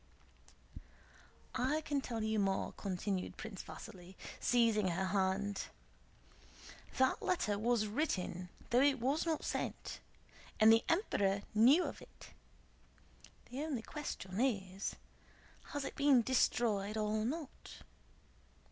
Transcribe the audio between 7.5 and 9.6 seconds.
was written, though it was not